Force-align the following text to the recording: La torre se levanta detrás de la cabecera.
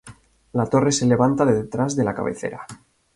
La 0.59 0.65
torre 0.65 0.91
se 0.91 1.05
levanta 1.05 1.45
detrás 1.45 1.95
de 1.95 2.03
la 2.03 2.15
cabecera. 2.15 2.65